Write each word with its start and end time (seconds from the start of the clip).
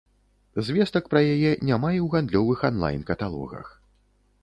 Звестак 0.69 1.05
пра 1.11 1.21
яе 1.35 1.51
няма 1.71 1.89
і 1.97 2.01
ў 2.05 2.07
гандлёвых 2.17 2.67
анлайн-каталогах. 2.73 3.67